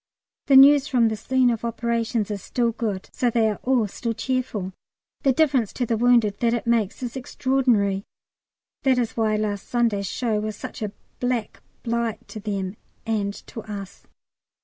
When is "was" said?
10.39-10.55